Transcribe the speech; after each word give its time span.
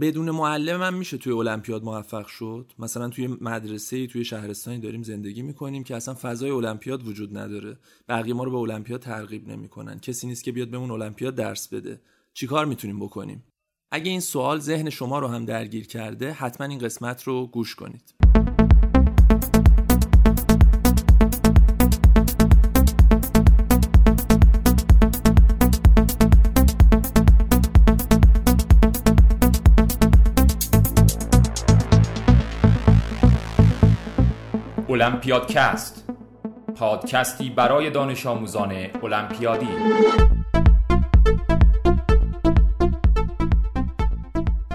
بدون 0.00 0.30
معلم 0.30 0.76
من 0.76 0.94
میشه 0.94 1.18
توی 1.18 1.32
المپیاد 1.32 1.84
موفق 1.84 2.26
شد؟ 2.26 2.72
مثلا 2.78 3.08
توی 3.08 3.26
مدرسه 3.26 4.06
توی 4.06 4.24
شهرستانی 4.24 4.78
داریم 4.78 5.02
زندگی 5.02 5.42
می‌کنیم 5.42 5.84
که 5.84 5.96
اصلا 5.96 6.14
فضای 6.14 6.50
المپیاد 6.50 7.08
وجود 7.08 7.38
نداره. 7.38 7.78
بقیه 8.08 8.34
ما 8.34 8.44
رو 8.44 8.50
به 8.50 8.56
المپیاد 8.56 9.00
ترغیب 9.00 9.48
نمی‌کنن. 9.48 9.98
کسی 9.98 10.26
نیست 10.26 10.44
که 10.44 10.52
بیاد 10.52 10.68
بهمون 10.68 10.90
المپیاد 10.90 11.34
درس 11.34 11.68
بده. 11.68 12.00
چیکار 12.34 12.66
می‌تونیم 12.66 13.00
بکنیم؟ 13.00 13.44
اگه 13.92 14.10
این 14.10 14.20
سوال 14.20 14.58
ذهن 14.58 14.90
شما 14.90 15.18
رو 15.18 15.28
هم 15.28 15.44
درگیر 15.44 15.86
کرده 15.86 16.32
حتما 16.32 16.66
این 16.66 16.78
قسمت 16.78 17.22
رو 17.22 17.46
گوش 17.46 17.74
کنید. 17.74 18.14
المپیادکست 35.02 36.04
پادکستی 36.76 37.50
برای 37.50 37.90
دانش 37.90 38.26
آموزان 38.26 38.72
المپیادی 39.02 39.66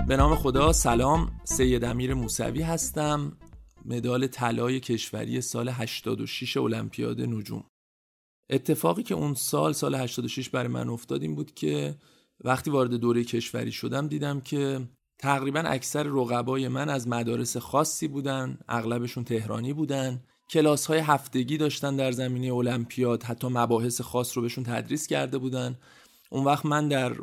به 0.08 0.18
نام 0.18 0.36
خدا 0.36 0.74
سلام. 0.74 1.32
سید 1.44 1.86
امیر 1.86 2.14
موسوی 2.14 2.62
هستم. 2.62 3.38
مدال 3.86 4.28
طلای 4.28 4.80
کشوری 4.80 5.42
سال 5.42 5.70
86 5.70 6.58
المپیاد 6.58 7.22
نجوم. 7.22 7.64
اتفاقی 8.50 9.04
که 9.04 9.16
اون 9.16 9.34
سال 9.34 9.74
سال 9.74 9.96
86 9.96 10.50
برای 10.50 10.68
من 10.68 10.90
افتاد 10.90 11.22
این 11.22 11.36
بود 11.36 11.54
که 11.54 11.96
وقتی 12.44 12.72
وارد 12.72 12.94
دوره 12.94 13.24
کشوری 13.24 13.72
شدم 13.72 14.08
دیدم 14.08 14.42
که 14.42 14.80
تقریبا 15.20 15.60
اکثر 15.60 16.04
رقبای 16.04 16.68
من 16.68 16.90
از 16.90 17.08
مدارس 17.08 17.58
خاصی 17.58 18.08
بودن 18.08 18.58
اغلبشون 18.70 19.24
تهرانی 19.24 19.74
بودن. 19.74 20.22
کلاس 20.50 20.86
های 20.86 21.00
هفتگی 21.00 21.58
داشتن 21.58 21.96
در 21.96 22.12
زمینه 22.12 22.54
المپیاد 22.54 23.24
حتی 23.24 23.48
مباحث 23.48 24.02
خاص 24.02 24.38
رو 24.38 24.44
بهشون 24.44 24.64
تدریس 24.64 25.08
کرده 25.08 25.38
بودن. 25.38 25.78
اون 26.30 26.44
وقت 26.44 26.66
من 26.66 26.88
در 26.88 27.16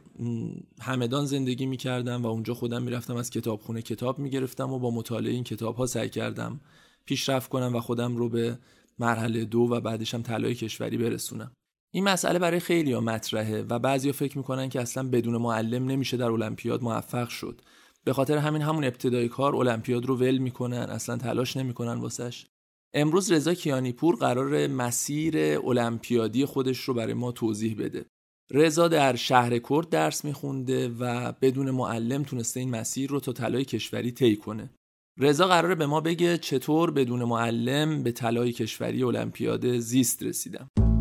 همدان 0.81 1.27
زندگی 1.27 1.67
می 1.67 1.77
کردم 1.77 2.23
و 2.23 2.27
اونجا 2.27 2.55
خودم 2.55 2.83
می‌رفتم 2.83 3.17
از 3.17 3.31
کتابخونه 3.31 3.83
کتاب 3.83 4.19
می 4.19 4.31
گرفتم 4.31 4.73
و 4.73 4.79
با 4.79 4.91
مطالعه 4.91 5.33
این 5.33 5.45
کتاب 5.45 5.77
ها 5.77 5.87
سعی 5.87 6.09
کردم 6.09 6.61
پیشرفت 7.05 7.49
کنم 7.49 7.77
و 7.77 7.81
خودم 7.81 8.17
رو 8.17 8.29
به 8.29 8.59
مرحله 8.99 9.45
دو 9.45 9.61
و 9.61 9.81
بعدش 9.81 10.15
هم 10.15 10.23
طلای 10.23 10.55
کشوری 10.55 10.99
برسونم. 10.99 11.53
این 11.91 12.05
مسئله 12.05 12.39
برای 12.39 12.61
خیلی 12.61 12.93
ها 12.93 13.01
مطرحه 13.01 13.63
و 13.63 13.79
بعضی 13.79 14.13
فکر 14.13 14.39
می‌کنن 14.39 14.69
که 14.69 14.81
اصلا 14.81 15.09
بدون 15.09 15.37
معلم 15.37 15.85
نمیشه 15.85 16.17
در 16.17 16.31
المپیاد 16.31 16.83
موفق 16.83 17.29
شد. 17.29 17.61
به 18.05 18.13
خاطر 18.13 18.39
همین 18.39 18.63
همون 18.63 18.85
ابتدای 18.85 19.29
کار 19.29 19.57
المپیاد 19.57 20.07
رو 20.07 20.17
ول 20.17 20.39
می‌کنن 20.39 20.77
اصلا 20.77 21.17
تلاش 21.17 21.57
نمی‌کنن 21.57 21.95
واسش. 22.01 22.47
امروز 22.95 23.33
رضا 23.33 23.55
کیانیپور 23.55 24.17
قرار 24.17 24.67
مسیر 24.67 25.59
المپیادی 25.65 26.45
خودش 26.45 26.79
رو 26.79 26.95
برای 26.95 27.15
ما 27.15 27.33
توضیح 27.33 27.77
بده. 27.79 28.07
رضا 28.51 28.89
در 28.89 29.17
شهر 29.17 29.59
کرد 29.59 29.89
درس 29.89 30.25
میخونده 30.25 30.89
و 30.89 31.33
بدون 31.33 31.71
معلم 31.71 32.23
تونسته 32.23 32.61
این 32.61 32.71
مسیر 32.71 33.11
رو 33.11 33.21
تا 33.21 33.33
طلای 33.33 33.65
کشوری 33.65 34.13
طی 34.13 34.37
کنه. 34.37 34.71
رضا 35.19 35.47
قراره 35.47 35.75
به 35.75 35.87
ما 35.87 36.01
بگه 36.01 36.39
چطور 36.39 36.91
بدون 36.91 37.25
معلم 37.25 38.03
به 38.03 38.13
طلای 38.13 38.53
کشوری 38.53 39.03
المپیاد 39.03 39.79
زیست 39.79 40.23
رسیدم. 40.23 40.92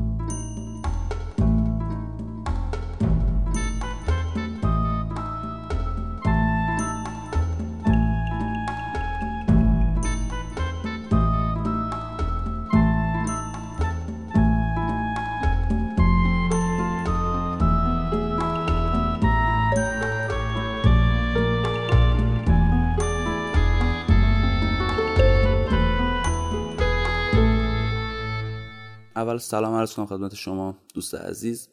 اول 29.21 29.37
سلام 29.37 29.73
عرض 29.73 29.93
کنم 29.93 30.05
خدمت 30.05 30.35
شما 30.35 30.77
دوست 30.93 31.15
عزیز. 31.15 31.69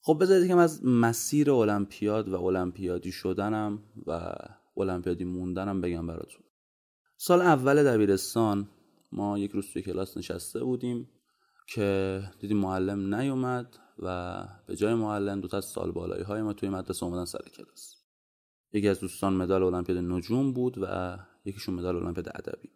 خب 0.00 0.18
بذارید 0.20 0.48
که 0.48 0.56
از 0.56 0.84
مسیر 0.84 1.50
المپیاد 1.50 2.28
و 2.28 2.44
المپیادی 2.44 3.12
شدنم 3.12 3.82
و 4.06 4.32
المپیادی 4.76 5.24
موندنم 5.24 5.80
بگم 5.80 6.06
براتون. 6.06 6.42
سال 7.16 7.40
اول 7.40 7.84
دبیرستان 7.84 8.68
ما 9.12 9.38
یک 9.38 9.50
روز 9.50 9.72
توی 9.72 9.82
کلاس 9.82 10.16
نشسته 10.16 10.64
بودیم 10.64 11.08
که 11.68 12.22
دیدیم 12.40 12.56
معلم 12.56 13.14
نیومد 13.14 13.76
و 13.98 14.44
به 14.66 14.76
جای 14.76 14.94
معلم 14.94 15.40
دو 15.40 15.48
تا 15.48 15.60
سال 15.60 15.92
بالایی 15.92 16.22
های 16.22 16.42
ما 16.42 16.52
توی 16.52 16.68
مدرسه 16.68 17.04
اومدن 17.04 17.24
سر 17.24 17.44
کلاس. 17.56 17.94
یکی 18.72 18.88
از 18.88 19.00
دوستان 19.00 19.32
مدال 19.32 19.62
المپیاد 19.62 19.98
نجوم 19.98 20.52
بود 20.52 20.78
و 20.82 21.18
یکیشون 21.44 21.74
مدال 21.74 21.96
المپیاد 21.96 22.28
ادبی. 22.28 22.68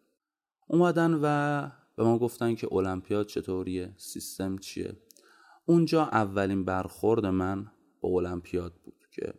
اومدن 0.69 1.21
و 1.23 1.71
به 1.97 2.05
ما 2.05 2.19
گفتن 2.19 2.55
که 2.55 2.73
المپیاد 2.73 3.27
چطوریه؟ 3.27 3.95
سیستم 3.97 4.59
چیه؟ 4.59 4.97
اونجا 5.67 6.03
اولین 6.03 6.65
برخورد 6.65 7.27
من 7.27 7.71
با 8.01 8.09
المپیاد 8.09 8.75
بود 8.85 9.05
که 9.11 9.35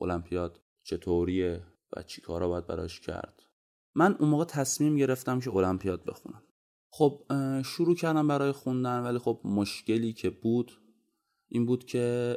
المپیاد 0.00 0.60
چطوریه 0.82 1.62
و 1.96 2.02
چی 2.02 2.20
کارا 2.20 2.48
باید 2.48 2.66
براش 2.66 3.00
کرد. 3.00 3.42
من 3.94 4.16
اون 4.20 4.28
موقع 4.28 4.44
تصمیم 4.44 4.96
گرفتم 4.96 5.40
که 5.40 5.56
المپیاد 5.56 6.04
بخونم. 6.04 6.42
خب 6.90 7.22
شروع 7.64 7.96
کردم 7.96 8.28
برای 8.28 8.52
خوندن 8.52 9.02
ولی 9.02 9.18
خب 9.18 9.40
مشکلی 9.44 10.12
که 10.12 10.30
بود 10.30 10.72
این 11.48 11.66
بود 11.66 11.84
که 11.84 12.36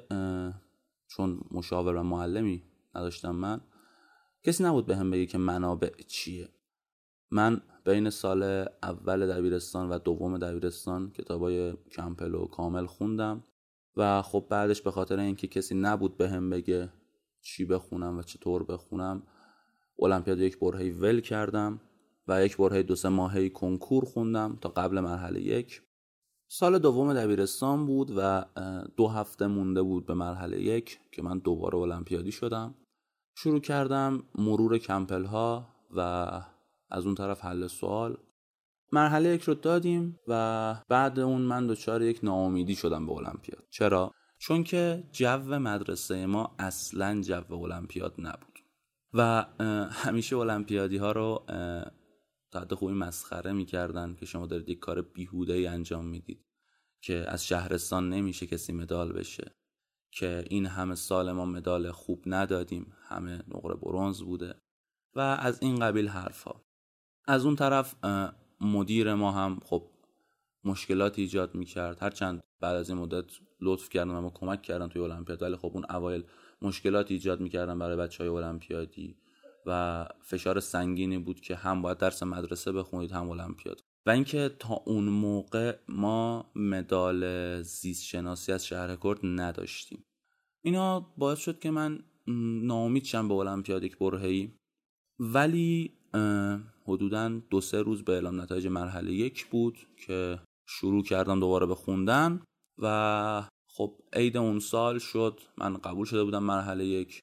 چون 1.08 1.42
مشاور 1.52 1.96
و 1.96 2.04
معلمی 2.04 2.64
نداشتم 2.96 3.36
من 3.36 3.62
کسی 4.44 4.64
نبود 4.64 4.86
به 4.86 4.96
هم 4.96 5.12
بگه 5.12 5.26
که 5.26 5.38
منابع 5.38 5.92
چیه. 6.08 6.50
من 7.32 7.62
بین 7.90 8.10
سال 8.10 8.44
اول 8.84 9.28
دبیرستان 9.28 9.90
و 9.90 9.98
دوم 9.98 10.38
دبیرستان 10.38 11.12
کتابای 11.12 11.74
کمپل 11.92 12.36
و 12.36 12.46
کامل 12.46 12.86
خوندم 12.86 13.44
و 13.98 14.22
خب 14.22 14.46
بعدش 14.50 14.82
به 14.82 14.92
خاطر 14.92 15.20
اینکه 15.20 15.48
کسی 15.48 15.76
نبود 15.76 16.18
به 16.18 16.30
هم 16.30 16.50
بگه 16.50 16.90
چی 17.42 17.66
بخونم 17.66 18.18
و 18.18 18.22
چطور 18.22 18.64
بخونم 18.64 19.24
المپیاد 20.02 20.40
یک 20.40 20.60
برهی 20.60 20.92
ول 20.92 21.20
کردم 21.20 21.82
و 22.28 22.46
یک 22.46 22.58
برهی 22.58 22.84
دو 22.84 22.96
سه 22.96 23.10
ماهی 23.10 23.50
کنکور 23.50 24.06
خوندم 24.06 24.58
تا 24.62 24.70
قبل 24.70 25.00
مرحله 25.00 25.42
یک. 25.42 25.82
سال 26.48 26.80
دوم 26.80 27.14
دبیرستان 27.14 27.86
بود 27.86 28.12
و 28.18 28.46
دو 28.98 29.08
هفته 29.08 29.48
مونده 29.48 29.82
بود 29.82 30.06
به 30.06 30.14
مرحله 30.14 30.62
یک 30.62 31.00
که 31.12 31.22
من 31.22 31.40
دوباره 31.40 31.78
المپیادی 31.78 32.32
شدم. 32.32 32.76
شروع 33.36 33.60
کردم 33.60 34.24
مرور 34.36 34.78
کمپل 34.78 35.26
ها 35.26 35.68
و 35.96 36.42
از 36.90 37.06
اون 37.06 37.16
طرف 37.16 37.46
حل 37.46 37.68
سوال. 37.68 38.18
مرحله 38.92 39.30
یک 39.30 39.42
رو 39.42 39.54
دادیم 39.54 40.20
و 40.28 40.76
بعد 40.90 41.20
اون 41.20 41.42
من 41.42 41.68
دچار 41.68 42.02
یک 42.02 42.20
ناامیدی 42.24 42.76
شدم 42.76 43.06
به 43.06 43.12
المپیاد. 43.12 43.64
چرا؟ 43.70 44.12
چون 44.38 44.64
که 44.64 45.04
جو 45.12 45.38
مدرسه 45.60 46.26
ما 46.26 46.56
اصلا 46.60 47.22
جو 47.22 47.54
المپیاد 47.54 48.16
نبود. 48.18 48.60
و 49.14 49.46
همیشه 49.90 50.38
المپیادی 50.38 50.98
ها 50.98 51.12
رو 51.12 51.44
تا 52.52 52.60
حد 52.60 52.74
خوبی 52.74 52.94
مسخره 52.94 53.52
می‌کردن 53.52 54.16
که 54.16 54.26
شما 54.26 54.48
دارید 54.48 54.70
یک 54.70 54.80
کار 54.80 55.02
بیهوده 55.02 55.54
ای 55.54 55.68
انجام 55.68 56.06
می‌دید 56.06 56.46
که 57.02 57.26
از 57.28 57.48
شهرستان 57.48 58.10
نمیشه 58.10 58.48
کسی 58.48 58.74
مدال 58.74 59.14
بشه 59.14 59.56
که 60.12 60.46
این 60.50 60.66
همه 60.66 60.96
سال 60.96 61.32
ما 61.32 61.46
مدال 61.46 61.92
خوب 61.92 62.24
ندادیم 62.26 62.94
همه 63.08 63.44
نقره 63.48 63.76
برونز 63.76 64.22
بوده 64.22 64.56
و 65.16 65.20
از 65.20 65.62
این 65.62 65.80
قبیل 65.80 66.08
حرفها. 66.08 66.69
از 67.30 67.46
اون 67.46 67.56
طرف 67.56 67.96
مدیر 68.62 69.14
ما 69.14 69.32
هم 69.32 69.60
خب 69.66 69.84
مشکلات 70.64 71.20
ایجاد 71.20 71.56
می‌کرد. 71.56 72.04
هرچند 72.04 72.42
بعد 72.62 72.76
از 72.76 72.90
این 72.90 73.00
مدت 73.00 73.26
لطف 73.62 73.90
کردن 73.90 74.12
و 74.12 74.22
ما 74.22 74.30
کمک 74.30 74.62
کردن 74.62 74.88
توی 74.88 75.02
المپیاد 75.02 75.42
ولی 75.42 75.56
خب 75.56 75.72
اون 75.74 75.86
اوایل 75.90 76.24
مشکلات 76.62 77.12
ایجاد 77.12 77.42
می‌کردن 77.42 77.80
برای 77.80 77.98
بچه 77.98 78.24
های 78.24 78.34
المپیادی 78.34 79.18
و 79.66 80.06
فشار 80.22 80.60
سنگینی 80.60 81.18
بود 81.18 81.40
که 81.40 81.56
هم 81.56 81.82
باید 81.82 81.98
درس 81.98 82.24
مدرسه 82.24 82.72
بخونید 82.72 83.12
هم 83.12 83.30
المپیاد. 83.30 83.82
و 84.06 84.10
اینکه 84.10 84.56
تا 84.60 84.74
اون 84.86 85.04
موقع 85.04 85.78
ما 85.90 86.52
مدال 86.56 87.62
زیست 87.62 88.04
شناسی 88.04 88.52
از 88.52 88.66
شهر 88.66 88.96
کرد 88.96 89.20
نداشتیم. 89.24 90.06
اینا 90.62 91.00
باعث 91.00 91.40
شد 91.40 91.60
که 91.60 91.72
من 91.72 92.00
ناامید 92.64 93.04
شم 93.04 93.28
به 93.28 93.34
المپیاد 93.34 93.84
یک 93.84 93.98
برهه‌ای. 93.98 94.52
ولی 95.20 95.99
حدودا 96.88 97.42
دو 97.50 97.62
سه 97.62 97.82
روز 97.82 98.04
به 98.04 98.14
اعلام 98.14 98.42
نتایج 98.42 98.68
مرحله 98.68 99.12
یک 99.12 99.46
بود 99.46 99.78
که 100.06 100.40
شروع 100.68 101.04
کردم 101.04 101.40
دوباره 101.40 101.66
به 101.66 101.76
خوندن 101.76 102.42
و 102.78 103.44
خب 103.68 103.96
عید 104.14 104.38
اون 104.38 104.60
سال 104.60 105.00
شد. 105.00 105.40
من 105.58 105.74
قبول 105.78 106.06
شده 106.06 106.24
بودم 106.24 106.44
مرحله 106.44 106.86
یک. 106.86 107.20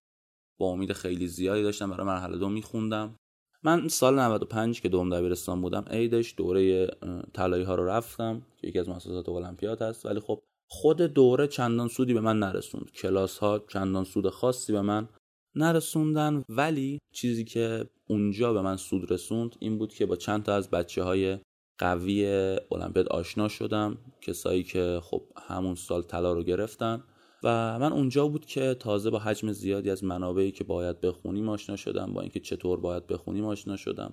با 0.59 0.67
امید 0.67 0.93
خیلی 0.93 1.27
زیادی 1.27 1.63
داشتم 1.63 1.91
برای 1.91 2.07
مرحله 2.07 2.39
دو 2.39 2.49
میخوندم. 2.49 3.17
من 3.63 3.89
سال 3.89 4.19
95 4.19 4.81
که 4.81 4.89
دوم 4.89 5.11
دبیرستان 5.11 5.61
بودم 5.61 5.85
عیدش 5.91 6.35
دوره 6.37 6.87
طلایی 7.33 7.65
ها 7.65 7.75
رو 7.75 7.85
رفتم. 7.85 8.43
که 8.57 8.69
یکی 8.69 8.79
از 8.79 8.89
مؤسسات 8.89 9.29
المپیاد 9.29 9.83
هست. 9.83 10.07
ولی 10.07 10.21
خب 10.21 10.43
خود 10.69 11.01
دوره 11.01 11.49
چندان 11.49 11.89
سودی 11.89 12.15
به 12.15 12.21
من 12.21 12.39
نرسوند. 12.39 12.91
کلاس 12.91 13.39
ها 13.39 13.59
چندان 13.59 14.05
سود 14.05 14.29
خاصی 14.29 14.73
به 14.73 14.83
من 14.83 15.09
نرسوندن. 15.57 16.43
ولی 16.49 16.99
چیزی 17.13 17.45
که 17.45 17.87
اونجا 18.09 18.53
به 18.53 18.63
من 18.63 18.77
سود 18.77 19.13
رسوند 19.13 19.57
این 19.61 19.79
بود 19.79 19.95
که 19.95 20.07
با 20.07 20.17
چند 20.17 20.43
تا 20.43 20.55
از 20.55 20.71
بچه 20.71 21.03
های 21.03 21.39
قوی 21.79 22.27
المپیاد 22.73 23.09
آشنا 23.09 23.49
شدم 23.49 23.99
کسایی 24.21 24.63
که 24.63 25.01
خب 25.03 25.23
همون 25.49 25.75
سال 25.75 26.03
طلا 26.03 26.33
رو 26.33 26.43
گرفتن. 26.43 27.03
و 27.43 27.79
من 27.79 27.93
اونجا 27.93 28.29
بود 28.29 28.47
که 28.47 28.75
تازه 28.75 29.11
با 29.11 29.19
حجم 29.19 29.53
زیادی 29.53 29.91
از 29.91 30.05
منابعی 30.05 30.51
که 30.51 30.65
باید 30.65 31.01
بخونیم 31.01 31.49
آشنا 31.49 31.77
شدم 31.77 32.13
با 32.15 32.21
اینکه 32.21 32.41
چطور 32.41 32.81
باید 32.81 33.07
بخونیم 33.07 33.45
آشنا 33.45 33.77
شدم. 33.77 34.13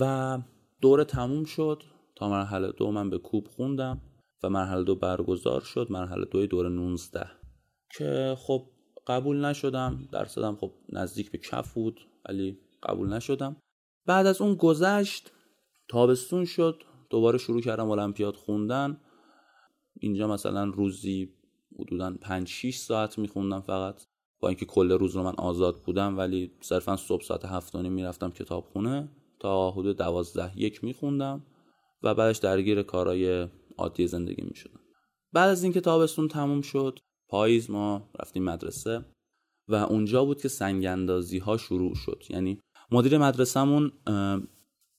و 0.00 0.38
دوره 0.80 1.04
تموم 1.04 1.44
شد. 1.44 1.82
تا 2.16 2.28
مرحله 2.28 2.72
دو 2.72 2.90
من 2.90 3.10
به 3.10 3.18
کوب 3.18 3.48
خوندم 3.48 4.00
و 4.42 4.48
مرحله 4.50 4.84
دو 4.84 4.94
برگزار 4.94 5.60
شد. 5.60 5.86
مرحله 5.90 6.24
دوی 6.24 6.46
دور 6.46 6.68
19 6.68 7.26
که 7.98 8.36
خب 8.38 8.66
قبول 9.06 9.44
نشدم. 9.44 10.08
درصدم 10.12 10.56
خب 10.56 10.72
نزدیک 10.88 11.30
به 11.30 11.38
کف 11.38 11.74
بود 11.74 12.00
ولی 12.28 12.58
قبول 12.82 13.12
نشدم. 13.12 13.56
بعد 14.06 14.26
از 14.26 14.40
اون 14.40 14.54
گذشت 14.54 15.32
تابستون 15.88 16.44
شد. 16.44 16.82
دوباره 17.10 17.38
شروع 17.38 17.60
کردم 17.60 17.90
المپیاد 17.90 18.36
خوندن. 18.36 19.00
اینجا 20.00 20.28
مثلا 20.28 20.64
روزی 20.64 21.28
حدودا 21.78 22.16
5 22.20 22.48
6 22.48 22.76
ساعت 22.76 23.18
میخوندم 23.18 23.60
فقط. 23.60 24.02
با 24.40 24.48
اینکه 24.48 24.66
کل 24.66 24.92
روز 24.92 25.16
رو 25.16 25.22
من 25.22 25.34
آزاد 25.38 25.82
بودم 25.82 26.18
ولی 26.18 26.52
صرفا 26.60 26.96
صبح 26.96 27.22
ساعت 27.22 27.44
7 27.44 27.76
می‌رفتم 27.76 28.30
کتابخونه. 28.30 29.08
تا 29.40 29.70
حدود 29.70 29.96
12 29.96 30.52
یک 30.56 30.84
میخوندم 30.84 31.46
و 32.02 32.14
بعدش 32.14 32.38
درگیر 32.38 32.82
کارهای 32.82 33.48
عادی 33.78 34.06
زندگی 34.06 34.42
می‌شدم. 34.42 34.80
بعد 35.32 35.50
از 35.50 35.62
اینکه 35.62 35.80
تابستون 35.80 36.28
تموم 36.28 36.60
شد 36.60 36.98
پاییز 37.34 37.70
ما 37.70 38.10
رفتیم 38.20 38.44
مدرسه 38.44 39.04
و 39.68 39.74
اونجا 39.74 40.24
بود 40.24 40.42
که 40.42 40.48
سنگ 40.48 40.86
اندازی 40.86 41.38
ها 41.38 41.56
شروع 41.56 41.94
شد. 41.94 42.22
یعنی 42.28 42.60
مدیر 42.90 43.18
مدرسهمون 43.18 43.92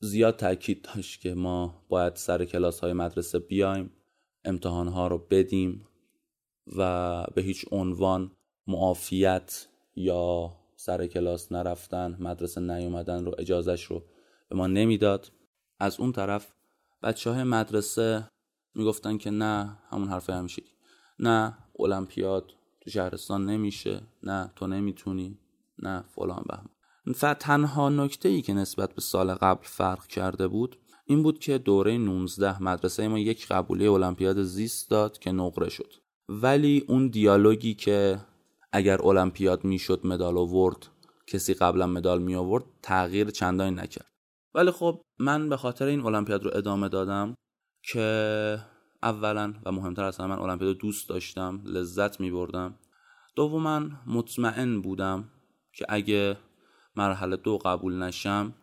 زیاد 0.01 0.35
تاکید 0.35 0.81
داشت 0.81 1.21
که 1.21 1.33
ما 1.33 1.85
باید 1.89 2.15
سر 2.15 2.45
کلاس 2.45 2.79
های 2.79 2.93
مدرسه 2.93 3.39
بیایم 3.39 3.91
امتحان 4.45 4.87
ها 4.87 5.07
رو 5.07 5.17
بدیم 5.17 5.87
و 6.77 7.23
به 7.35 7.41
هیچ 7.41 7.65
عنوان 7.71 8.31
معافیت 8.67 9.67
یا 9.95 10.55
سر 10.75 11.07
کلاس 11.07 11.51
نرفتن 11.51 12.17
مدرسه 12.19 12.61
نیومدن 12.61 13.25
رو 13.25 13.35
اجازش 13.37 13.83
رو 13.83 14.03
به 14.49 14.55
ما 14.55 14.67
نمی‌داد. 14.67 15.31
از 15.79 15.99
اون 15.99 16.11
طرف 16.11 16.53
بچه 17.03 17.29
های 17.31 17.43
مدرسه 17.43 18.27
می‌گفتن 18.75 19.17
که 19.17 19.31
نه 19.31 19.77
همون 19.89 20.07
حرف 20.07 20.29
همیشه 20.29 20.63
نه 21.19 21.57
المپیاد 21.79 22.53
تو 22.81 22.89
شهرستان 22.89 23.45
نمیشه. 23.45 24.01
نه 24.23 24.51
تو 24.55 24.67
نمی‌تونی. 24.67 25.37
نه 25.79 26.03
فلان 26.15 26.43
بهم 26.49 26.69
و 27.23 27.33
تنها 27.33 27.89
نکته 27.89 28.29
ای 28.29 28.41
که 28.41 28.53
نسبت 28.53 28.93
به 28.93 29.01
سال 29.01 29.33
قبل 29.33 29.63
فرق 29.63 30.07
کرده 30.07 30.47
بود 30.47 30.77
این 31.05 31.23
بود 31.23 31.39
که 31.39 31.57
دوره 31.57 31.97
19 31.97 32.63
مدرسه 32.63 33.07
ما 33.07 33.19
یک 33.19 33.47
قبوله 33.47 33.91
المپیاد 33.91 34.43
زیست 34.43 34.89
داد 34.89 35.19
که 35.19 35.31
نقره 35.31 35.69
شد. 35.69 35.93
ولی 36.29 36.85
اون 36.87 37.07
دیالوگی 37.07 37.73
که 37.73 38.19
اگر 38.71 39.07
المپیاد 39.07 39.63
می‌شد 39.63 40.01
مدال 40.03 40.37
آورد 40.37 40.87
کسی 41.27 41.53
قبلا 41.53 41.87
مدال 41.87 42.21
می 42.21 42.35
آورد 42.35 42.63
تغییر 42.81 43.29
چندانی 43.29 43.75
نکرد. 43.75 44.11
ولی 44.53 44.71
خب 44.71 45.01
من 45.19 45.49
به 45.49 45.57
خاطر 45.57 45.85
این 45.85 46.05
المپیاد 46.05 46.43
رو 46.43 46.51
ادامه 46.53 46.89
دادم 46.89 47.35
که 47.83 48.59
اولا 49.05 49.53
و 49.65 49.71
مهمتر 49.71 50.03
از 50.03 50.21
من 50.21 50.39
المپیاد 50.39 50.77
دوست 50.77 51.09
داشتم 51.09 51.61
لذت 51.65 52.19
می 52.19 52.31
بردم 52.31 52.75
دوما 53.35 53.81
مطمئن 54.07 54.81
بودم 54.81 55.29
که 55.73 55.85
اگه 55.89 56.37
مرحله 56.95 57.35
دو 57.35 57.57
قبول 57.57 58.03
نشم 58.03 58.53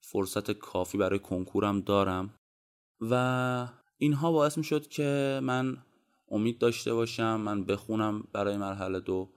فرصت 0.00 0.50
کافی 0.50 0.98
برای 0.98 1.18
کنکورم 1.18 1.80
دارم 1.80 2.34
و 3.00 3.68
اینها 3.98 4.32
باعث 4.32 4.58
می 4.58 4.64
شد 4.64 4.88
که 4.88 5.40
من 5.42 5.76
امید 6.30 6.58
داشته 6.58 6.94
باشم 6.94 7.40
من 7.40 7.64
بخونم 7.64 8.24
برای 8.32 8.56
مرحله 8.56 9.00
دو 9.00 9.28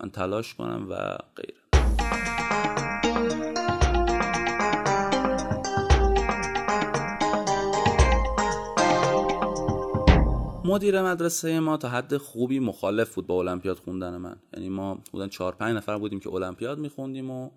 من 0.00 0.10
تلاش 0.10 0.54
کنم 0.54 0.86
و 0.90 1.18
غیره. 1.36 1.65
مدیر 10.66 11.02
مدرسه 11.02 11.60
ما 11.60 11.76
تا 11.76 11.88
حد 11.88 12.16
خوبی 12.16 12.58
مخالف 12.58 13.14
بود 13.14 13.26
با 13.26 13.38
المپیاد 13.38 13.78
خوندن 13.78 14.16
من. 14.16 14.36
یعنی 14.52 14.68
ما 14.68 15.02
بودن 15.12 15.28
چهار 15.28 15.54
پنج 15.54 15.76
نفر 15.76 15.98
بودیم 15.98 16.20
که 16.20 16.32
المپیاد 16.32 16.78
میخوندیم 16.78 17.30
و 17.30 17.50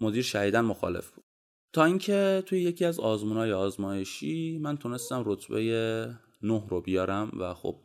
مدیر 0.00 0.22
شهیدن 0.22 0.60
مخالف 0.60 1.10
بود. 1.10 1.24
تا 1.72 1.84
اینکه 1.84 2.42
توی 2.46 2.60
یکی 2.60 2.84
از 2.84 3.00
آزمونهای 3.00 3.52
آزمایشی 3.52 4.58
من 4.58 4.76
تونستم 4.76 5.22
رتبه 5.26 6.14
نه 6.42 6.62
رو 6.68 6.80
بیارم 6.80 7.30
و 7.40 7.54
خب 7.54 7.76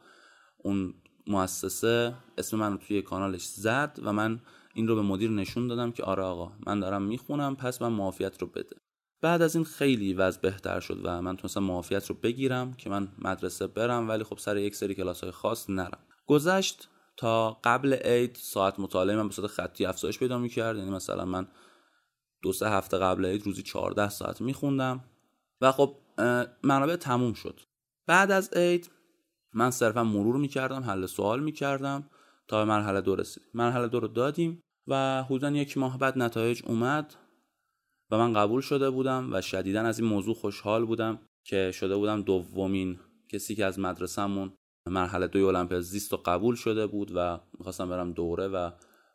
اون 0.57 0.93
مؤسسه 1.27 2.13
اسم 2.37 2.57
من 2.57 2.71
رو 2.71 2.77
توی 2.77 3.01
کانالش 3.01 3.45
زد 3.45 3.99
و 4.03 4.13
من 4.13 4.39
این 4.73 4.87
رو 4.87 4.95
به 4.95 5.01
مدیر 5.01 5.29
نشون 5.29 5.67
دادم 5.67 5.91
که 5.91 6.03
آره 6.03 6.23
آقا 6.23 6.51
من 6.67 6.79
دارم 6.79 7.01
می‌خونم 7.01 7.55
پس 7.55 7.81
من 7.81 7.91
معافیت 7.93 8.41
رو 8.41 8.47
بده. 8.47 8.75
بعد 9.21 9.41
از 9.41 9.55
این 9.55 9.65
خیلی 9.65 10.13
وضع 10.13 10.41
بهتر 10.41 10.79
شد 10.79 11.01
و 11.03 11.21
من 11.21 11.37
تونستم 11.37 11.63
معافیت 11.63 12.07
رو 12.07 12.15
بگیرم 12.15 12.73
که 12.73 12.89
من 12.89 13.07
مدرسه 13.19 13.67
برم 13.67 14.09
ولی 14.09 14.23
خب 14.23 14.37
سر 14.37 14.57
یک 14.57 14.75
سری 14.75 14.95
کلاس 14.95 15.21
های 15.21 15.31
خاص 15.31 15.69
نرم. 15.69 15.99
گذشت 16.25 16.89
تا 17.17 17.59
قبل 17.63 17.93
عید 17.93 18.35
ساعت 18.35 18.79
مطالعه 18.79 19.15
من 19.15 19.27
به 19.27 19.33
صورت 19.33 19.47
خطی 19.47 19.85
افزایش 19.85 20.19
پیدا 20.19 20.37
می‌کرد. 20.37 20.77
یعنی 20.77 20.89
مثلا 20.91 21.25
من 21.25 21.47
دو 22.41 22.53
سه 22.53 22.69
هفته 22.69 22.97
قبل 22.97 23.25
عید 23.25 23.45
روزی 23.45 23.63
14 23.63 24.09
ساعت 24.09 24.41
میخوندم 24.41 25.03
و 25.61 25.71
خب 25.71 25.97
منابع 26.63 26.95
تموم 26.95 27.33
شد. 27.33 27.59
بعد 28.07 28.31
از 28.31 28.53
عید 28.53 28.91
من 29.53 29.71
صرفا 29.71 30.03
مرور 30.03 30.35
می‌کردم 30.37 30.83
حل 30.83 31.05
سوال 31.05 31.43
می‌کردم 31.43 32.09
تا 32.47 32.57
به 32.57 32.65
مرحله 32.65 33.01
دو 33.01 33.15
رسید 33.15 33.43
مرحله 33.53 33.87
دو 33.87 33.99
رو 33.99 34.07
دادیم 34.07 34.61
و 34.87 35.23
حدودا 35.23 35.51
یک 35.51 35.77
ماه 35.77 35.97
بعد 35.97 36.17
نتایج 36.17 36.61
اومد. 36.65 37.15
و 38.11 38.17
من 38.17 38.33
قبول 38.33 38.61
شده 38.61 38.89
بودم 38.89 39.33
و 39.33 39.41
شدیدا 39.41 39.81
از 39.81 39.99
این 39.99 40.09
موضوع 40.09 40.35
خوشحال 40.35 40.85
بودم 40.85 41.19
که 41.43 41.71
شده 41.71 41.95
بودم 41.95 42.21
دومین 42.21 42.99
کسی 43.29 43.55
که 43.55 43.65
از 43.65 43.79
مدرسهمون 43.79 44.53
مرحله 44.89 45.27
دوی 45.27 45.43
المپیاد 45.43 45.81
زیست 45.81 46.13
و 46.13 46.17
قبول 46.17 46.55
شده 46.55 46.87
بود 46.87 47.11
و 47.15 47.39
می‌خواستم 47.57 47.89
برم 47.89 48.11
دوره 48.11 48.47
و 48.47 48.71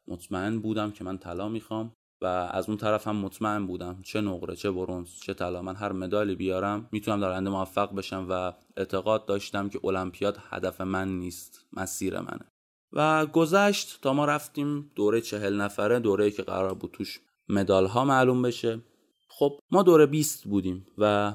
مطمئن 0.09 0.59
بودم 0.59 0.91
که 0.91 1.05
من 1.05 1.19
طلا 1.19 1.49
می‌خوام 1.49 1.93
و 2.23 2.27
از 2.27 2.69
اون 2.69 2.79
طرف 2.79 3.09
هم 3.09 3.17
مطمئن 3.17 3.67
بودم 3.67 4.03
چه 4.03 4.21
نقره 4.21 4.57
چه 4.57 4.71
برونز 4.71 5.09
چه 5.21 5.35
طلا. 5.35 5.63
من 5.63 5.77
هر 5.77 5.93
مدالی 5.93 6.35
بیارم 6.35 6.89
می‌تونم 6.93 7.21
در 7.21 7.29
آینده 7.29 7.51
موفق 7.51 7.95
بشم 7.95 8.27
و 8.31 8.53
اعتقاد 8.77 9.27
داشتم 9.27 9.69
که 9.69 9.81
المپیاد 9.85 10.39
هدف 10.51 10.81
من 10.81 11.19
نیست 11.19 11.67
مسیر 11.73 12.21
منه. 12.21 12.47
و 12.93 13.27
گذشت 13.27 13.99
تا 14.03 14.13
ما 14.13 14.25
رفتیم 14.25 14.91
دوره 14.95 15.21
چهل 15.21 15.61
نفره 15.61 15.99
دوره 15.99 16.31
که 16.31 16.43
قرار 16.43 16.75
بود 16.75 16.91
توش 16.91 17.21
مدال 17.49 17.87
ها 17.87 18.05
معلوم 18.05 18.43
بشه. 18.43 18.81
خب 19.29 19.59
ما 19.71 19.83
دوره 19.83 20.07
20 20.07 20.45
بودیم 20.45 20.87
و 20.99 21.35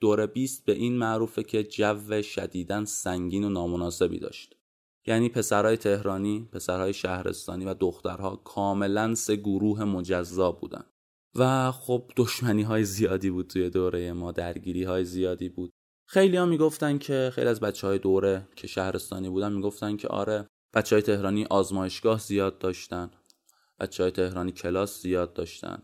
دوره 0.00 0.26
20 0.26 0.64
به 0.64 0.72
این 0.72 0.98
معروفه 0.98 1.42
که 1.42 1.64
جو 1.64 2.22
شدیدن 2.22 2.84
سنگین 2.84 3.44
و 3.44 3.48
نامناسبی 3.48 4.18
داشت. 4.18 4.54
یعنی 5.06 5.28
پسرهای 5.28 5.76
تهرانی، 5.76 6.48
پسرهای 6.52 6.92
شهرستانی 6.92 7.64
و 7.64 7.74
دخترها 7.74 8.36
کاملا 8.36 9.14
سه 9.14 9.36
گروه 9.36 9.84
مجزا 9.84 10.52
بودن. 10.52 10.84
و 11.34 11.72
خب 11.72 12.10
دشمنی 12.16 12.62
های 12.62 12.84
زیادی 12.84 13.30
بود 13.30 13.46
توی 13.46 13.70
دوره 13.70 14.12
ما 14.12 14.32
درگیری 14.32 14.84
های 14.84 15.04
زیادی 15.04 15.48
بود. 15.48 15.70
خیلی 16.06 16.36
ها 16.36 16.46
می‌گفتن 16.46 16.98
که 16.98 17.30
خیلی 17.34 17.48
از 17.48 17.60
بچه 17.60 17.86
های 17.86 17.98
دوره 17.98 18.48
که 18.56 18.66
شهرستانی 18.66 19.28
بودن 19.28 19.52
می‌گفتن 19.52 19.96
که 19.96 20.08
آره 20.08 20.46
بچه 20.74 20.96
های 20.96 21.02
تهرانی 21.02 21.44
آزمایشگاه 21.50 22.18
زیاد 22.18 22.58
داشتن. 22.58 23.10
بچه 23.80 24.02
های 24.02 24.12
تهرانی 24.12 24.52
کلاس 24.52 25.02
زیاد 25.02 25.32
داشتن. 25.32 25.82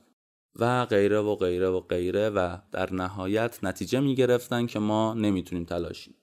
و 0.58 0.86
غیره 0.86 1.20
و 1.20 1.34
غیره 1.34 1.68
و 1.68 1.80
غیره 1.80 2.30
و 2.30 2.58
در 2.72 2.92
نهایت 2.92 3.58
نتیجه 3.62 4.00
می 4.00 4.14
گرفتن 4.14 4.66
که 4.66 4.78
ما 4.78 5.14
نمی‌تونیم 5.14 5.64
تلاشیم. 5.64 6.14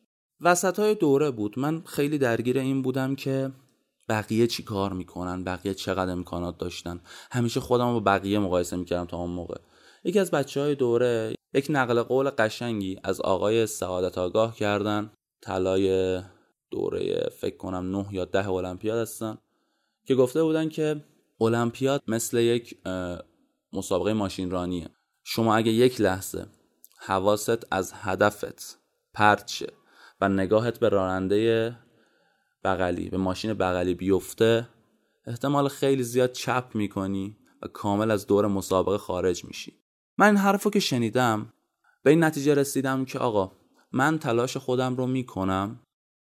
وسط 0.42 0.80
های 0.80 0.96
دوره 0.96 1.32
بود. 1.32 1.60
من 1.60 1.82
خیلی 1.86 2.18
درگیر 2.18 2.60
این 2.60 2.82
بودم 2.82 3.15
که 3.15 3.51
بقیه 4.10 4.48
چی 4.48 4.63
کار 4.63 4.94
می‌کنن 4.94 5.44
بقیه 5.44 5.74
چقدر 5.74 6.12
امکانات 6.12 6.58
داشتن. 6.58 7.00
همیشه 7.32 7.60
خودم 7.60 7.94
با 7.94 8.00
بقیه 8.00 8.39
مقایسه 8.39 8.75
می‌کردم 8.75 9.06
تا 9.06 9.18
اون 9.18 9.30
موقع. 9.30 9.58
یکی 10.03 10.20
از 10.20 10.32
بچه 10.32 10.62
های 10.62 10.75
دوره 10.75 11.36
یک 11.53 11.68
نقل 11.70 12.01
قول 12.01 12.30
قشنگی 12.30 13.00
از 13.03 13.22
آقای 13.22 13.68
سعادت 13.68 14.18
آگاه 14.18 14.56
کردن. 14.56 15.12
طلای 15.42 16.22
دوره 16.72 17.30
فکر 17.39 17.58
کنم 17.58 17.98
نه 17.98 18.13
یا 18.13 18.25
ده 18.25 18.50
المپیاد 18.50 18.98
هستن. 18.98 19.38
که 20.06 20.15
گفته 20.15 20.44
بودن 20.44 20.70
که 20.70 21.03
المپیاد 21.42 22.04
مثل 22.08 22.38
یک 22.38 22.78
مسابقه 23.74 24.13
ماشین 24.13 24.52
رانیه 24.52 24.90
شما 25.24 25.56
اگه 25.56 25.72
یک 25.72 26.02
لحظه 26.02 26.46
حواست 26.98 27.74
از 27.74 27.94
هدفت 27.96 28.80
پرت 29.13 29.48
شه 29.48 29.74
و 30.22 30.30
نگاهت 30.30 30.80
به 30.80 30.90
راننده 30.90 31.75
بغلی 32.63 33.10
به 33.10 33.18
ماشین 33.18 33.54
بغلی 33.54 33.94
بیفته 33.94 34.68
احتمال 35.25 35.68
خیلی 35.68 36.04
زیاد 36.04 36.32
چپ 36.32 36.66
می‌کنی 36.74 37.38
و 37.62 37.68
کامل 37.68 38.12
از 38.12 38.28
دور 38.28 38.48
مسابقه 38.48 38.98
خارج 38.98 39.46
میشی. 39.46 39.74
من 40.18 40.25
این 40.25 40.38
حرفو 40.38 40.70
که 40.70 40.80
شنیدم 40.80 41.54
به 42.04 42.10
این 42.10 42.24
نتیجه 42.24 42.54
رسیدم 42.54 43.06
که 43.06 43.20
آقا 43.20 43.52
من 43.92 44.20
تلاش 44.20 44.58
خودم 44.58 44.96
رو 44.96 45.08
می‌کنم 45.08 45.80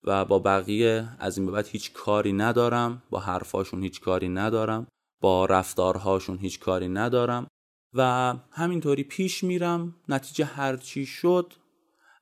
و 0.04 0.24
با 0.24 0.38
بقیه 0.38 1.08
از 1.18 1.38
این 1.38 1.46
به 1.46 1.52
بعد 1.52 1.66
هیچ 1.66 1.92
کاری 1.92 2.32
ندارم 2.32 3.02
با 3.10 3.20
حرفاشون 3.20 3.82
هیچ 3.82 4.00
کاری 4.00 4.28
ندارم. 4.28 4.86
با 5.20 5.44
رفتارهاشون 5.44 6.38
هیچ 6.38 6.60
کاری 6.60 6.88
ندارم 6.88 7.46
و 7.94 8.34
همینطوری 8.50 9.04
پیش 9.04 9.44
میرم. 9.44 9.94
نتیجه 10.08 10.44
هرچی 10.44 11.06
شد 11.06 11.52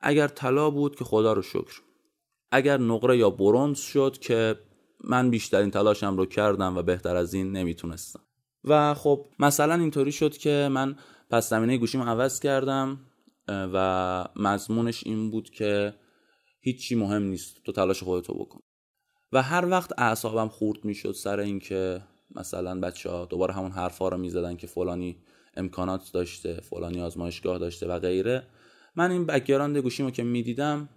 اگر 0.01 0.29
طلا 0.29 0.71
بود 0.71 0.97
که 0.97 1.05
خدا 1.05 1.33
رو 1.33 1.43
شکر. 1.43 1.81
اگر 2.51 2.79
نقره 2.79 3.19
یا 3.19 3.31
برونز 3.31 3.79
شد 3.79 4.19
که 4.19 4.59
من 5.05 5.31
بیشترین 5.31 5.71
تلاشم 5.71 6.17
رو 6.17 6.27
کردم 6.27 6.77
و 6.77 6.83
بهتر 6.83 7.17
از 7.17 7.35
این 7.35 7.53
نمی‌تونستم. 7.53 8.21
و 8.65 8.95
خب 8.95 9.27
مثلا 9.39 9.75
اینطوری 9.75 10.13
شد 10.13 10.37
که 10.37 10.69
من 10.73 10.97
پس 11.31 11.51
زمینه 11.51 11.77
گوشیم 11.77 12.03
عوض 12.03 12.41
کردم 12.41 13.01
و 13.49 14.29
مضمونش 14.37 15.07
این 15.07 15.31
بود 15.31 15.51
که 15.51 15.95
هیچی 16.61 16.95
مهم 16.95 17.23
نیست 17.23 17.63
تو 17.65 17.73
تلاش 17.73 18.03
خودتو 18.03 18.35
بکن. 18.35 18.61
و 19.33 19.43
هر 19.43 19.67
وقت 19.67 19.93
اعصابم 19.99 20.49
خورد 20.49 20.85
می‌شد 20.85 21.13
سر 21.13 21.41
اینکه 21.41 22.03
مثلا 22.31 22.81
بچه 22.81 23.11
ها 23.11 23.25
دوباره 23.25 23.55
همون 23.55 23.71
حرفا 23.71 24.09
رو 24.09 24.17
می‌زدن 24.17 24.57
که 24.57 24.67
فلانی 24.67 25.17
امکانات 25.57 26.13
داشته 26.13 26.55
فلانی 26.55 27.01
آزمایشگاه 27.01 27.59
داشته 27.59 27.87
و 27.87 27.99
غیره. 27.99 28.47
من 28.97 29.11
این 29.11 29.27
background 29.27 29.77
گوشیمو 29.77 30.11
که 30.11 30.23
می‌دیدم 30.23 30.89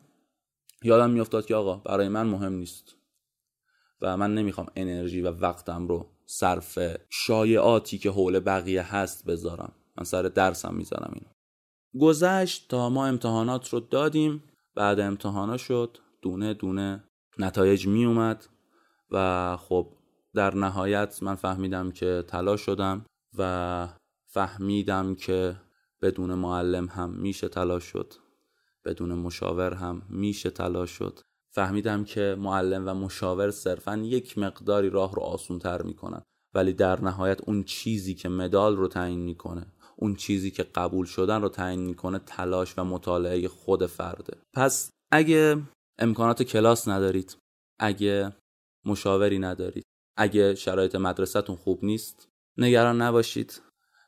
یادم 0.84 1.10
میافتاد 1.10 1.46
که 1.46 1.56
آقا 1.56 1.76
برای 1.76 2.08
من 2.08 2.28
مهم 2.28 2.54
نیست 2.54 2.96
و 4.02 4.18
من 4.18 4.36
نمی‌خوام 4.36 4.68
انرژی 4.76 5.22
و 5.22 5.32
وقتم 5.32 5.88
رو 5.88 6.10
صرف 6.26 6.80
شایعاتی 7.10 7.98
که 7.98 8.12
حول 8.12 8.40
بقیه 8.40 8.96
هست 8.96 9.26
بذارم. 9.26 9.72
من 9.98 10.04
سر 10.04 10.22
درسم 10.22 10.76
می‌ذارم 10.76 11.12
اینو. 11.14 11.32
گذشت 12.06 12.70
تا 12.70 12.90
ما 12.90 13.06
امتحانات 13.06 13.70
رو 13.70 13.80
دادیم. 13.80 14.44
بعد 14.76 15.00
امتحانا 15.00 15.58
شد. 15.58 15.98
دونه 16.22 16.54
دونه 16.54 17.04
نتایج 17.38 17.88
می 17.88 18.06
اومد 18.06 18.46
و 19.12 19.58
خب 19.58 19.97
در 20.38 20.56
نهایت 20.56 21.24
من 21.24 21.36
فهمیدم 21.36 21.92
که 21.92 22.24
طلا 22.28 22.58
شدم 22.58 23.06
و 23.38 23.90
فهمیدم 24.26 25.16
که 25.16 25.56
بدون 26.02 26.34
معلم 26.34 26.86
هم 26.86 27.10
میشه 27.10 27.48
طلا 27.48 27.80
شد. 27.80 28.14
بدون 28.86 29.14
مشاور 29.14 29.74
هم 29.74 30.02
میشه 30.10 30.50
طلا 30.50 30.86
شد. 30.86 31.20
فهمیدم 31.50 32.04
که 32.04 32.36
معلم 32.40 32.88
و 32.88 32.94
مشاور 32.94 33.52
صرفا 33.52 33.98
یک 33.98 34.38
مقداری 34.38 34.90
راه 34.90 35.16
رو 35.16 35.22
آسون 35.22 35.60
تر 35.60 35.82
می‌کنن. 35.82 36.22
ولی 36.54 36.74
در 36.74 37.02
نهایت 37.02 37.42
اون 37.42 37.64
چیزی 37.64 38.16
که 38.16 38.30
مدال 38.30 38.78
رو 38.78 38.88
تعیین 38.88 39.20
می‌کنه 39.20 39.66
اون 39.96 40.16
چیزی 40.16 40.52
که 40.52 40.64
قبول 40.64 41.06
شدن 41.06 41.42
رو 41.42 41.50
تعیین 41.50 41.80
می‌کنه 41.80 42.20
تلاش 42.20 42.80
و 42.80 42.84
مطالعه 42.84 43.48
خود 43.48 43.86
فرده. 43.86 44.38
پس 44.54 44.92
اگه 45.12 45.62
امکانات 46.00 46.44
کلاس 46.44 46.88
ندارید 46.88 47.38
اگه 47.80 48.36
مشاوری 48.86 49.40
ندارید 49.40 49.84
اگه 50.18 50.56
شرایط 50.56 50.96
مدرسهتون 50.96 51.56
خوب 51.56 51.80
نیست 51.84 52.30
نگران 52.58 53.02
نباشید. 53.02 53.62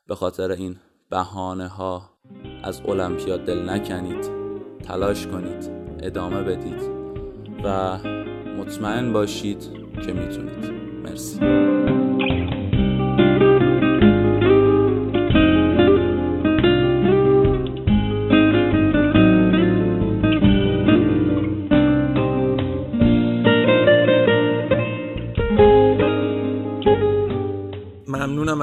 به 0.06 0.14
خاطر 0.14 0.50
این 0.50 0.76
بهانه 1.10 1.68
ها 1.68 2.10
از 2.62 2.80
المپیاد 2.80 3.44
دل 3.44 3.70
نکنید. 3.70 4.30
تلاش 4.82 5.26
کنید. 5.26 5.70
ادامه 6.02 6.42
بدید. 6.42 6.82
و 7.64 7.98
مطمئن 8.58 9.12
باشید 9.12 9.60
که 10.06 10.12
می‌تونید. 10.12 10.70
مرسی. 11.02 11.79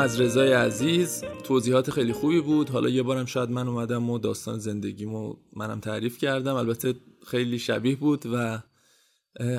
از 0.08 0.22
رضای 0.22 0.54
عزیز. 0.54 1.24
توضیحات 1.44 1.92
خیلی 1.92 2.14
خوبی 2.14 2.42
بود. 2.42 2.70
حالا 2.70 2.90
یه 2.90 3.04
بارم 3.04 3.26
شاید 3.26 3.50
من 3.50 3.68
اومدم 3.68 4.10
و 4.10 4.20
داستان 4.20 4.60
زندگیمو 4.60 5.34
منم 5.56 5.80
تعریف 5.80 6.18
کردم. 6.18 6.56
البته 6.56 6.94
خیلی 7.28 7.60
شبیه 7.60 7.96
بود 7.96 8.26
و 8.34 8.60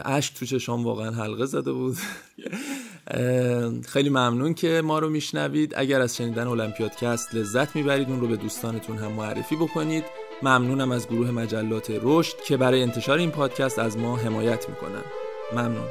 اشک 0.04 0.34
تو 0.34 0.46
چشام 0.46 0.84
واقعا 0.84 1.10
حلقه 1.10 1.46
زده 1.46 1.72
بود. 1.72 1.96
خیلی 3.86 4.08
ممنون 4.08 4.54
که 4.54 4.82
ما 4.84 4.98
رو 4.98 5.10
میشنوید. 5.10 5.72
اگر 5.76 6.00
از 6.00 6.16
شنیدن 6.16 6.46
المپیادکست 6.46 7.34
لذت 7.34 7.76
می‌برید 7.76 8.08
اون 8.08 8.20
رو 8.20 8.28
به 8.28 8.36
دوستانتون 8.36 8.96
هم 8.96 9.12
معرفی 9.12 9.56
بکنید. 9.56 10.04
ممنونم 10.42 10.92
از 10.92 11.08
گروه 11.08 11.30
مجلات 11.30 11.98
رشد 12.02 12.36
که 12.46 12.56
برای 12.56 12.82
انتشار 12.82 13.18
این 13.18 13.30
پادکست 13.30 13.78
از 13.78 13.96
ما 13.96 14.16
حمایت 14.16 14.68
می‌کنن. 14.68 15.04
ممنون. 15.52 15.88